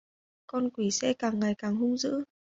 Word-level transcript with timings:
Con 0.47 0.69
quỷ 0.71 0.91
sẽ 0.91 1.13
càng 1.13 1.39
ngày 1.39 1.55
càng 1.57 1.75
hung 1.75 1.97
dữ 1.97 2.23